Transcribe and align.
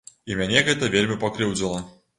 І 0.31 0.37
мяне 0.39 0.63
гэта 0.69 0.91
вельмі 0.97 1.21
пакрыўдзіла. 1.27 1.89